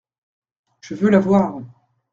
Je 0.81 0.95
veux 0.95 1.11
la 1.11 1.19
voir. 1.19 1.59